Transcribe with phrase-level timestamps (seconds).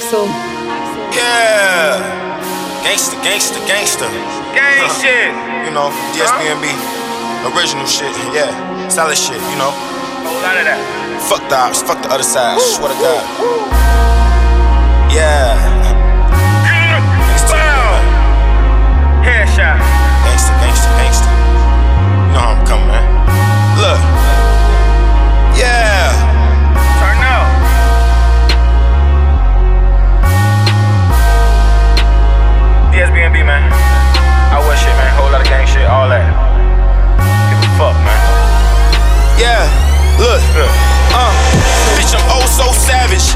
[0.00, 0.24] Axel.
[1.12, 2.00] Yeah.
[2.82, 4.06] Gangsta, gangsta, gangsta.
[4.56, 4.96] Gang Huh.
[4.96, 5.28] shit.
[5.68, 6.72] You know, DSBNB.
[7.52, 8.08] Original shit.
[8.32, 8.48] Yeah.
[8.88, 9.68] Solid shit, you know.
[10.24, 10.80] Whole lot of that.
[11.28, 12.56] Fuck the ops, fuck the other side.
[12.60, 13.20] Swear to God.
[15.12, 15.49] Yeah.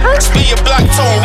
[0.04, 0.22] Savage.
[0.22, 1.23] Spin your block tone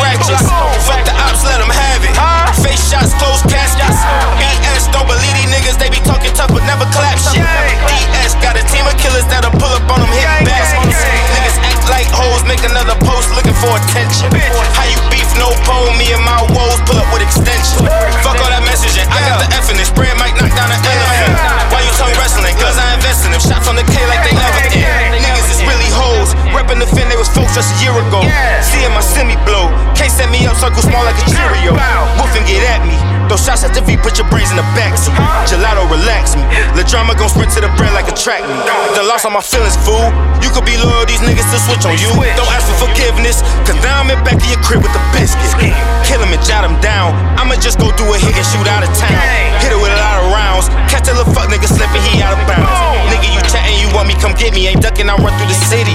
[30.29, 31.73] set me up, circle small like a Cheerio.
[32.17, 32.93] Wolf and get at me,
[33.27, 35.13] those shots at the V, put your brains in the backseat.
[35.49, 36.45] Gelato, relax me.
[36.77, 38.57] The drama gon' sprint to the bread like a track me.
[38.93, 40.13] The loss on my feelings, fool.
[40.45, 42.13] You could be loyal, these niggas to switch on you.
[42.37, 45.73] Don't ask for forgiveness, cause now I'm in back of your crib with the biscuit.
[46.05, 47.17] Kill him and jot him down.
[47.37, 49.17] I'ma just go do a hit and shoot out of town.
[49.65, 50.69] Hit it with a lot of rounds.
[50.89, 52.69] Catch a little fuck nigga slipping, he out of bounds.
[53.09, 54.69] Nigga, you chatting, you want me, come get me.
[54.69, 55.93] Ain't ducking, I run through the city.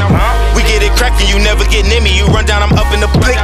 [0.58, 2.12] We get it crackin', you never get near me.
[2.12, 3.40] You run down, I'm up in the blicky.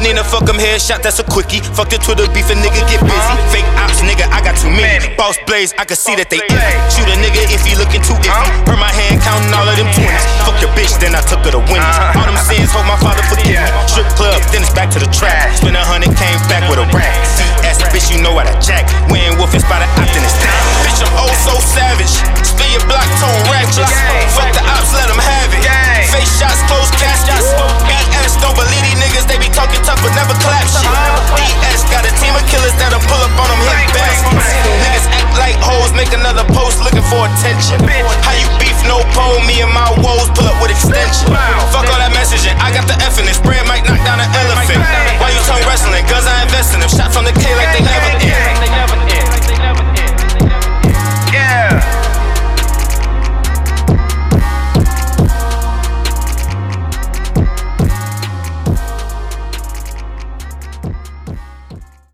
[0.00, 1.60] Nina, fuck him, headshot, that's a quickie.
[1.76, 3.34] Fuck the Twitter beef, a nigga get busy.
[3.52, 5.12] Fake ops, nigga, I got too many.
[5.16, 6.76] Boss Blaze, I can see that they iffy.
[6.92, 8.48] Shoot a nigga if he looking too iffy.
[8.64, 10.24] Hurt my hand, counting all of them 20s.
[10.48, 10.59] Fuck